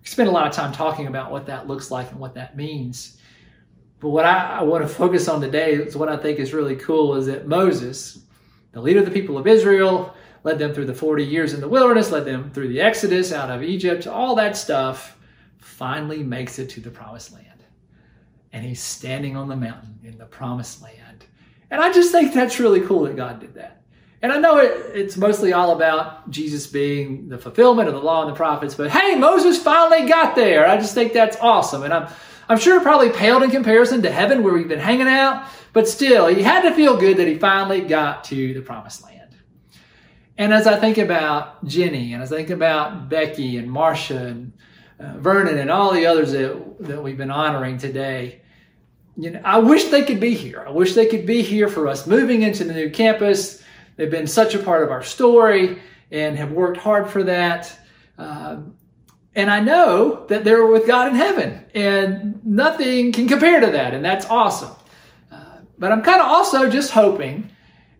[0.00, 2.56] we spend a lot of time talking about what that looks like and what that
[2.56, 3.18] means.
[4.00, 6.76] But what I, I want to focus on today is what I think is really
[6.76, 8.24] cool is that Moses,
[8.72, 11.68] the leader of the people of Israel, led them through the 40 years in the
[11.68, 15.18] wilderness, led them through the Exodus out of Egypt, all that stuff,
[15.58, 17.50] finally makes it to the promised land
[18.52, 21.24] and he's standing on the mountain in the promised land.
[21.70, 23.82] And I just think that's really cool that God did that.
[24.22, 28.22] And I know it, it's mostly all about Jesus being the fulfillment of the law
[28.22, 30.66] and the prophets, but hey, Moses finally got there.
[30.66, 31.84] I just think that's awesome.
[31.84, 32.12] And I'm,
[32.50, 35.86] I'm sure it probably paled in comparison to heaven where we've been hanging out, but
[35.86, 39.36] still, he had to feel good that he finally got to the promised land.
[40.36, 44.52] And as I think about Jenny, and as I think about Becky and Marcia and
[44.98, 48.40] uh, Vernon and all the others that, that we've been honoring today.
[49.16, 50.64] You know, I wish they could be here.
[50.66, 53.62] I wish they could be here for us moving into the new campus.
[53.94, 55.78] They've been such a part of our story
[56.10, 57.78] and have worked hard for that.
[58.18, 58.56] Uh,
[59.34, 63.94] and I know that they're with God in heaven, and nothing can compare to that,
[63.94, 64.74] and that's awesome.
[65.30, 67.50] Uh, but I'm kind of also just hoping,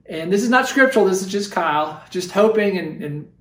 [0.07, 3.33] and this is not scriptural, this is just Kyle, just hoping and, and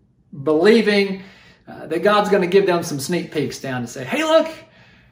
[0.44, 1.24] believing
[1.68, 4.48] uh, that God's going to give them some sneak peeks down to say, hey, look,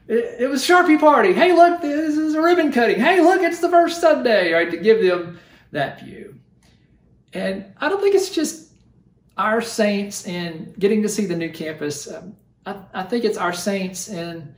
[0.08, 1.34] it, it, was Sharpie party.
[1.34, 3.00] Hey, look, this is a ribbon cutting.
[3.00, 4.70] Hey, look, it's the first Sunday, right?
[4.70, 5.40] To give them
[5.72, 6.40] that view.
[7.34, 8.72] And I don't think it's just
[9.38, 12.12] our saints and getting to see the new campus.
[12.12, 12.36] Um,
[12.68, 14.54] I, I think it's our saints and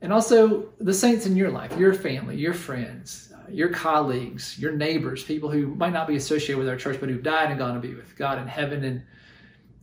[0.00, 4.72] and also the saints in your life, your family, your friends, uh, your colleagues, your
[4.72, 7.74] neighbors, people who might not be associated with our church, but who've died and gone
[7.74, 8.82] to be with God in heaven.
[8.82, 9.04] And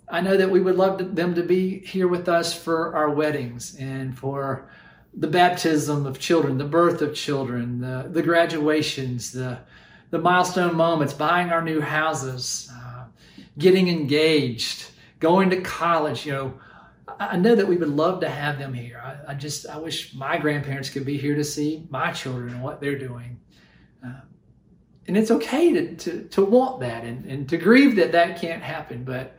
[0.10, 3.78] I know that we would love them to be here with us for our weddings
[3.78, 4.70] and for
[5.14, 9.60] the baptism of children, the birth of children, the, the graduations, the,
[10.10, 13.06] the milestone moments, buying our new houses, uh,
[13.58, 14.88] getting engaged,
[15.22, 16.26] going to college.
[16.26, 16.54] You know,
[17.20, 19.02] I know that we would love to have them here.
[19.04, 22.64] I, I just, I wish my grandparents could be here to see my children and
[22.64, 23.40] what they're doing.
[24.06, 24.22] Uh,
[25.08, 28.64] and it's okay to, to, to want that and, and to grieve that that can't
[28.64, 29.04] happen.
[29.04, 29.38] But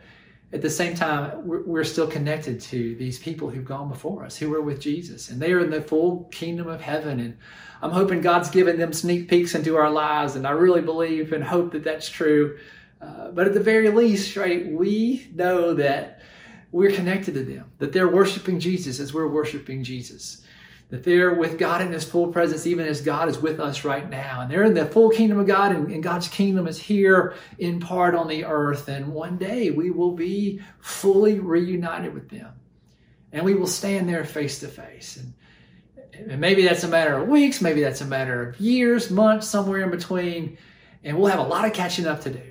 [0.53, 4.37] at the same time, we're, we're still connected to these people who've gone before us,
[4.37, 7.21] who are with Jesus, and they are in the full kingdom of heaven.
[7.21, 7.39] And
[7.81, 11.43] I'm hoping God's given them sneak peeks into our lives, and I really believe and
[11.43, 12.59] hope that that's true.
[13.01, 16.20] Uh, but at the very least, right, we know that
[16.73, 20.43] we're connected to them, that they're worshiping Jesus as we're worshiping Jesus
[20.91, 24.09] that they're with God in His full presence, even as God is with us right
[24.09, 24.41] now.
[24.41, 27.79] And they're in the full kingdom of God, and, and, God's kingdom is here in
[27.79, 28.89] part on the earth.
[28.89, 32.53] And one day we will be fully reunited with them.
[33.33, 35.17] And we will stand there face to face.
[35.17, 39.47] And, and maybe that's a matter of weeks, maybe that's a matter of years, months,
[39.47, 40.59] somewhere in between.
[41.05, 42.43] And we'll have a lot of catching up to do.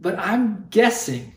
[0.00, 1.35] But I'm guessing.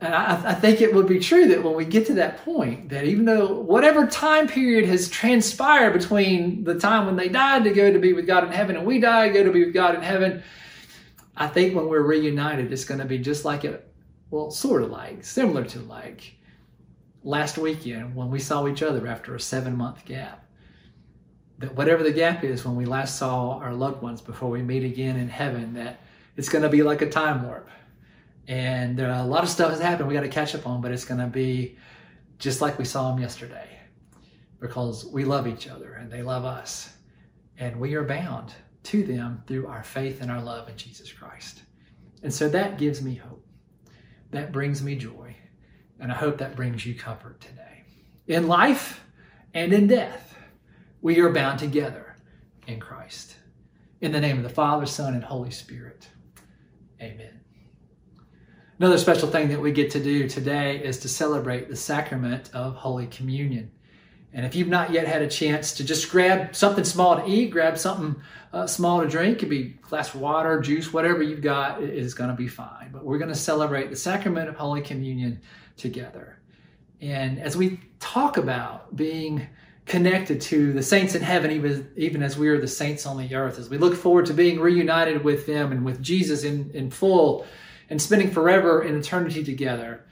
[0.00, 2.90] And I, I, think it would be true that when we get to that point,
[2.90, 7.72] that even though whatever time period has transpired between the time when they died to
[7.72, 9.96] go to be with God in heaven and we die, go to be with God
[9.96, 10.44] in heaven,
[11.36, 13.92] I think when we're reunited, it's going to be just like it,
[14.30, 16.36] well, sort of like, similar to like
[17.24, 20.44] last weekend when we saw each other after a seven month gap.
[21.58, 24.84] That whatever the gap is when we last saw our loved ones before we meet
[24.84, 25.98] again in heaven, that
[26.36, 27.68] it's going to be like a time warp
[28.48, 30.80] and there are a lot of stuff has happened we got to catch up on
[30.80, 31.76] but it's going to be
[32.38, 33.68] just like we saw them yesterday.
[34.60, 36.92] Because we love each other and they love us.
[37.58, 41.62] And we are bound to them through our faith and our love in jesus christ.
[42.22, 43.44] And so that gives me hope.
[44.30, 45.36] That brings me joy.
[46.00, 47.84] And i hope that brings you comfort today.
[48.26, 49.04] In life
[49.54, 50.36] and in death
[51.00, 52.16] we are bound together
[52.66, 53.36] in christ.
[54.00, 56.08] In the name of the father son and holy spirit.
[57.00, 57.37] Amen
[58.80, 62.76] Another special thing that we get to do today is to celebrate the sacrament of
[62.76, 63.72] Holy Communion.
[64.32, 67.50] And if you've not yet had a chance to just grab something small to eat,
[67.50, 71.42] grab something uh, small to drink, it could be glass of water, juice, whatever you've
[71.42, 72.90] got is going to be fine.
[72.92, 75.40] But we're going to celebrate the sacrament of Holy Communion
[75.76, 76.38] together.
[77.00, 79.48] And as we talk about being
[79.86, 83.34] connected to the saints in heaven, even, even as we are the saints on the
[83.34, 86.92] earth, as we look forward to being reunited with them and with Jesus in, in
[86.92, 87.44] full
[87.90, 90.06] and spending forever in eternity together,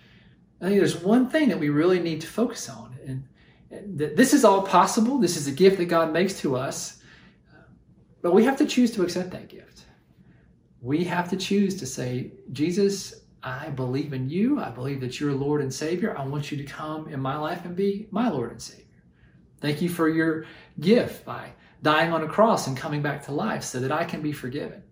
[0.60, 2.96] I think there's one thing that we really need to focus on.
[3.06, 5.18] And that this is all possible.
[5.18, 7.02] This is a gift that God makes to us.
[8.22, 9.84] But we have to choose to accept that gift.
[10.80, 14.60] We have to choose to say, Jesus, I believe in you.
[14.60, 16.16] I believe that you're Lord and Savior.
[16.16, 18.84] I want you to come in my life and be my Lord and Savior.
[19.60, 20.46] Thank you for your
[20.80, 24.22] gift by dying on a cross and coming back to life so that I can
[24.22, 24.82] be forgiven.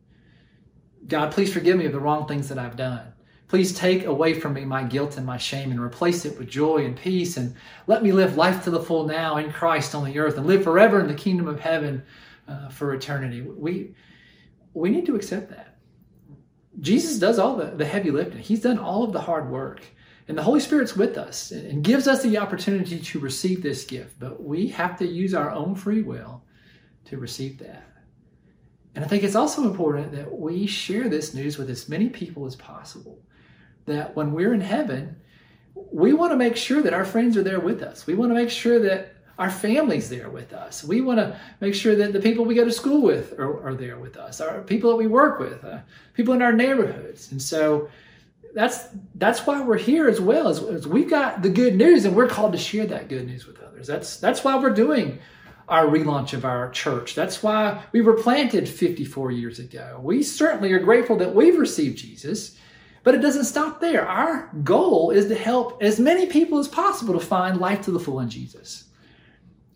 [1.07, 3.13] God, please forgive me of the wrong things that I've done.
[3.49, 6.85] Please take away from me my guilt and my shame and replace it with joy
[6.85, 7.37] and peace.
[7.37, 7.55] And
[7.87, 10.65] let me live life to the full now in Christ on the earth and live
[10.65, 12.03] forever in the kingdom of heaven
[12.49, 13.43] uh, for eternity.
[13.43, 13.95] We,
[14.73, 15.77] we need to accept that.
[16.81, 19.83] Jesus does all the, the heavy lifting, He's done all of the hard work.
[20.27, 24.19] And the Holy Spirit's with us and gives us the opportunity to receive this gift.
[24.19, 26.43] But we have to use our own free will
[27.05, 27.94] to receive that.
[28.95, 32.47] And I think it's also important that we share this news with as many people
[32.47, 33.19] as possible.
[33.87, 35.17] That when we're in heaven,
[35.75, 38.07] we want to make sure that our friends are there with us.
[38.07, 40.85] We want to make sure that our family's there with us.
[40.85, 43.75] We want to make sure that the people we go to school with are, are
[43.75, 45.79] there with us, our people that we work with, uh,
[46.15, 47.33] people in our neighborhoods.
[47.33, 47.89] And so
[48.55, 50.49] that's that's why we're here as well.
[50.49, 53.47] As, as we've got the good news, and we're called to share that good news
[53.47, 53.89] with others.
[53.89, 55.19] That's that's why we're doing
[55.69, 57.15] our relaunch of our church.
[57.15, 60.01] That's why we were planted 54 years ago.
[60.03, 62.57] We certainly are grateful that we've received Jesus,
[63.03, 64.07] but it doesn't stop there.
[64.07, 68.01] Our goal is to help as many people as possible to find life to the
[68.01, 68.85] full in Jesus.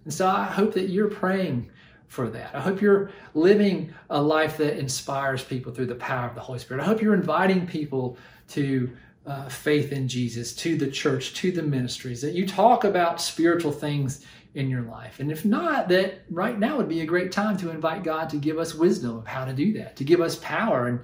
[0.05, 1.71] And so I hope that you're praying
[2.07, 2.55] for that.
[2.55, 6.59] I hope you're living a life that inspires people through the power of the Holy
[6.59, 6.83] Spirit.
[6.83, 8.17] I hope you're inviting people
[8.49, 8.91] to
[9.27, 13.73] uh, faith in Jesus, to the church, to the ministries, that you talk about spiritual
[13.73, 14.25] things
[14.59, 15.21] in your life.
[15.21, 18.37] And if not, that right now would be a great time to invite God to
[18.37, 21.01] give us wisdom of how to do that, to give us power and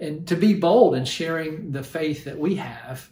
[0.00, 3.08] and to be bold in sharing the faith that we have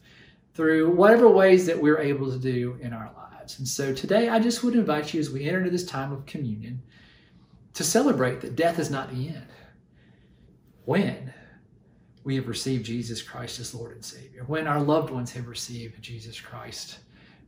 [0.55, 3.59] through whatever ways that we're able to do in our lives.
[3.59, 6.27] And so today I just would invite you as we enter into this time of
[6.27, 6.83] communion
[7.75, 9.47] to celebrate that death is not the end.
[10.85, 11.33] When
[12.25, 16.03] we have received Jesus Christ as Lord and Savior, when our loved ones have received
[16.03, 16.99] Jesus Christ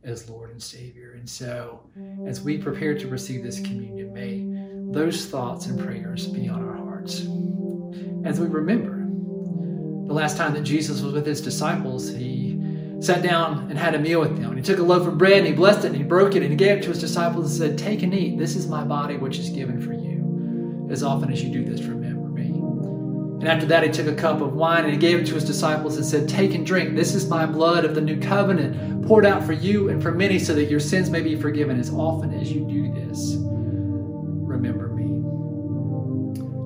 [0.05, 1.13] as Lord and Savior.
[1.13, 1.81] And so,
[2.27, 6.75] as we prepare to receive this communion, may those thoughts and prayers be on our
[6.75, 7.21] hearts.
[8.23, 9.05] As we remember
[10.07, 12.61] the last time that Jesus was with his disciples, he
[12.99, 14.51] sat down and had a meal with them.
[14.51, 16.43] And he took a loaf of bread and he blessed it and he broke it
[16.43, 18.37] and he gave it to his disciples and said, Take and eat.
[18.37, 20.87] This is my body, which is given for you.
[20.91, 22.04] As often as you do this, remember me.
[23.45, 25.45] And after that, he took a cup of wine and he gave it to his
[25.45, 26.95] disciples and said, Take and drink.
[26.95, 30.39] This is my blood of the new covenant, poured out for you and for many,
[30.39, 31.79] so that your sins may be forgiven.
[31.79, 35.21] As often as you do this, remember me.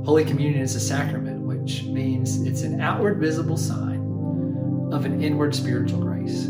[0.05, 3.99] Holy Communion is a sacrament, which means it's an outward visible sign
[4.93, 6.45] of an inward spiritual grace.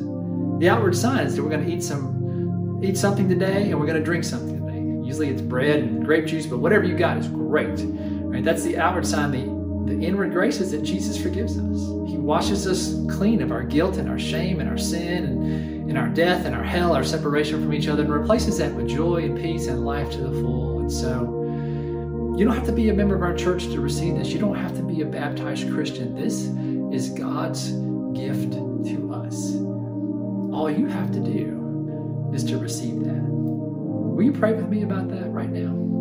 [0.59, 3.87] The outward sign is that we're going to eat some, eat something today, and we're
[3.87, 5.07] going to drink something today.
[5.07, 7.79] Usually, it's bread and grape juice, but whatever you got is great.
[7.79, 8.43] Right?
[8.43, 9.31] That's the outward sign.
[9.31, 9.58] The
[9.89, 12.09] the inward grace is that Jesus forgives us.
[12.09, 15.97] He washes us clean of our guilt and our shame and our sin and, and
[15.97, 19.23] our death and our hell, our separation from each other, and replaces that with joy
[19.23, 20.79] and peace and life to the full.
[20.79, 21.39] And so,
[22.37, 24.29] you don't have to be a member of our church to receive this.
[24.29, 26.15] You don't have to be a baptized Christian.
[26.15, 26.45] This
[26.95, 27.71] is God's
[28.13, 29.55] gift to us.
[30.53, 33.21] All you have to do is to receive that.
[33.21, 35.98] Will you pray with me about that right now?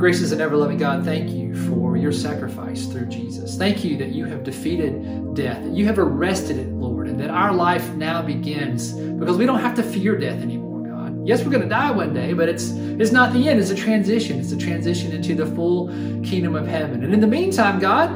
[0.00, 3.58] Gracious and ever loving God, thank you for your sacrifice through Jesus.
[3.58, 7.28] Thank you that you have defeated death, that you have arrested it, Lord, and that
[7.28, 11.28] our life now begins because we don't have to fear death anymore, God.
[11.28, 13.74] Yes, we're going to die one day, but it's it's not the end, it's a
[13.74, 14.40] transition.
[14.40, 15.88] It's a transition into the full
[16.24, 17.04] kingdom of heaven.
[17.04, 18.10] And in the meantime, God,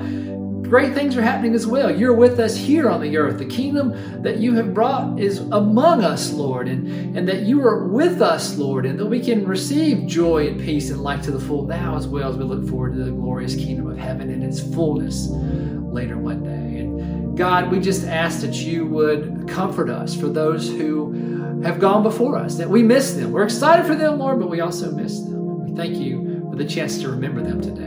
[0.74, 1.88] great things are happening as well.
[1.88, 3.38] You're with us here on the earth.
[3.38, 7.86] The kingdom that you have brought is among us, Lord, and, and that you are
[7.86, 11.38] with us, Lord, and that we can receive joy and peace and life to the
[11.38, 14.42] full now as well as we look forward to the glorious kingdom of heaven and
[14.42, 16.80] its fullness later one day.
[16.80, 22.02] And God, we just ask that you would comfort us for those who have gone
[22.02, 23.30] before us, that we miss them.
[23.30, 25.70] We're excited for them, Lord, but we also miss them.
[25.70, 27.83] We thank you for the chance to remember them today.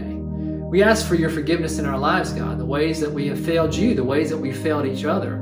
[0.70, 3.74] We ask for your forgiveness in our lives, God, the ways that we have failed
[3.74, 5.42] you, the ways that we failed each other,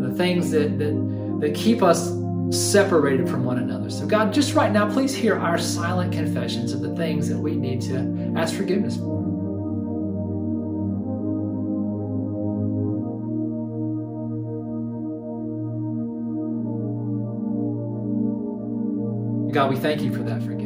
[0.00, 2.12] the things that, that, that keep us
[2.50, 3.88] separated from one another.
[3.88, 7.56] So, God, just right now, please hear our silent confessions of the things that we
[7.56, 9.24] need to ask forgiveness for.
[19.52, 20.65] God, we thank you for that forgiveness.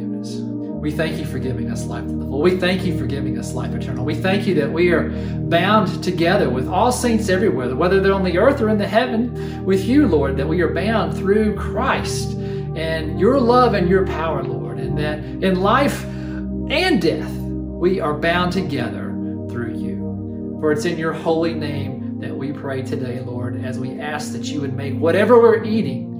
[0.81, 2.03] We thank you for giving us life.
[2.05, 4.03] We thank you for giving us life eternal.
[4.03, 8.23] We thank you that we are bound together with all saints everywhere, whether they're on
[8.23, 12.31] the earth or in the heaven, with you, Lord, that we are bound through Christ
[12.31, 18.15] and your love and your power, Lord, and that in life and death, we are
[18.15, 19.11] bound together
[19.51, 20.57] through you.
[20.61, 24.45] For it's in your holy name that we pray today, Lord, as we ask that
[24.45, 26.10] you would make whatever we're eating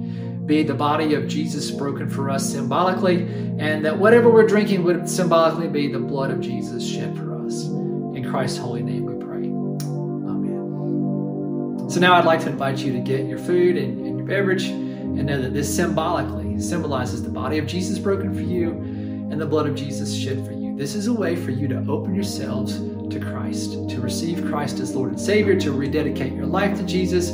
[0.46, 3.22] be the body of Jesus broken for us symbolically,
[3.58, 7.64] and that whatever we're drinking would symbolically be the blood of Jesus shed for us.
[7.64, 9.44] In Christ's holy name we pray.
[10.28, 11.88] Amen.
[11.90, 14.64] So now I'd like to invite you to get your food and, and your beverage
[14.64, 19.46] and know that this symbolically symbolizes the body of Jesus broken for you and the
[19.46, 20.76] blood of Jesus shed for you.
[20.76, 24.94] This is a way for you to open yourselves to Christ, to receive Christ as
[24.94, 27.30] Lord and Savior, to rededicate your life to Jesus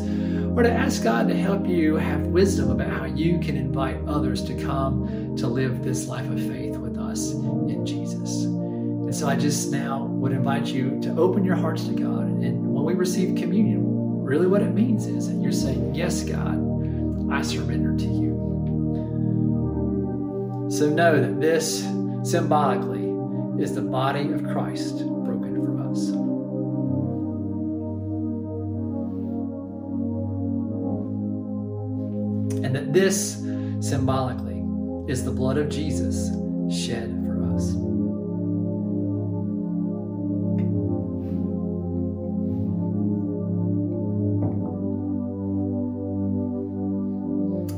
[0.58, 4.42] or to ask God to help you have wisdom about how you can invite others
[4.42, 8.42] to come to live this life of faith with us in Jesus.
[8.42, 12.24] And so I just now would invite you to open your hearts to God.
[12.24, 16.56] And when we receive communion, really what it means is that you're saying, Yes, God,
[17.32, 18.34] I surrender to you.
[20.72, 21.84] So know that this
[22.24, 25.04] symbolically is the body of Christ
[32.98, 33.34] this
[33.78, 34.64] symbolically
[35.10, 36.30] is the blood of Jesus
[36.68, 37.70] shed for us.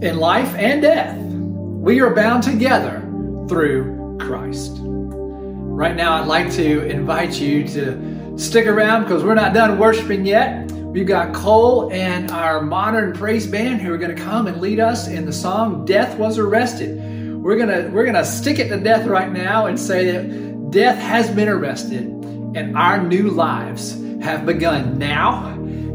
[0.02, 3.00] In life and death, we are bound together
[3.46, 4.78] through Christ.
[4.80, 10.24] Right now, I'd like to invite you to stick around because we're not done worshiping
[10.24, 10.70] yet.
[10.90, 14.80] We've got Cole and our modern praise band who are going to come and lead
[14.80, 17.00] us in the song Death Was Arrested.
[17.40, 20.70] We're going to we're going to stick it to death right now and say that
[20.72, 22.08] death has been arrested
[22.56, 25.46] and our new lives have begun now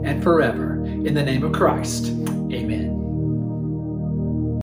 [0.06, 2.24] and forever in the name of Christ.